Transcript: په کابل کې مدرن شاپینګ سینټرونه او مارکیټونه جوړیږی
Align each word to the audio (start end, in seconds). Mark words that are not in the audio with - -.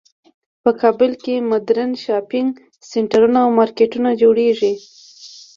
په 0.63 0.71
کابل 0.81 1.11
کې 1.23 1.45
مدرن 1.51 1.89
شاپینګ 2.03 2.51
سینټرونه 2.89 3.39
او 3.45 3.49
مارکیټونه 3.59 4.09
جوړیږی 4.21 4.73